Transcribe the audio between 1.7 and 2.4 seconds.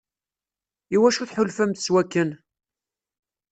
s wakken?